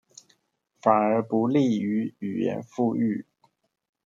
[0.81, 3.23] 反而不利於語言復育